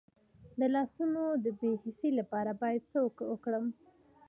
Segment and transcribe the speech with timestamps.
[0.59, 2.97] د لاسونو د بې حسی لپاره باید څه
[3.31, 3.65] وکړم؟